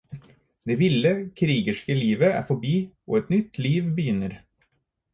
Det 0.71 0.77
ville, 0.79 1.11
krigerske 1.41 1.99
livet 1.99 2.33
er 2.41 2.49
forbi, 2.49 2.75
og 3.11 3.21
et 3.23 3.33
nytt 3.37 3.65
liv 3.67 3.97
begynner. 4.03 4.39